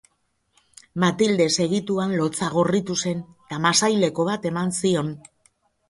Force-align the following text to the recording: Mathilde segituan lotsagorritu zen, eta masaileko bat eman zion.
Mathilde 1.03 1.47
segituan 1.57 2.17
lotsagorritu 2.23 2.99
zen, 3.07 3.23
eta 3.45 3.63
masaileko 3.71 4.31
bat 4.35 4.53
eman 4.55 4.79
zion. 4.83 5.19